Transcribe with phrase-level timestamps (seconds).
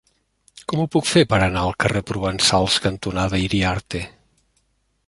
[0.71, 4.05] Com ho puc fer per anar al carrer Provençals cantonada Iriarte?